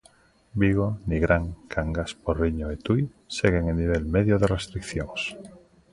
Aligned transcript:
Vigo, 0.61 0.87
Nigrán, 1.09 1.45
Cangas, 1.73 2.11
Porriño 2.23 2.67
e 2.75 2.77
Tui 2.85 3.01
seguen 3.37 3.63
en 3.71 3.75
nivel 3.81 4.03
medio 4.15 4.35
de 4.41 4.47
restricións. 4.55 5.21